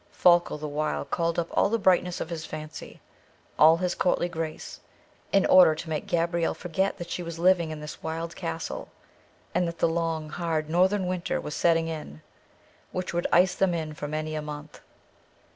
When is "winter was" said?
11.05-11.53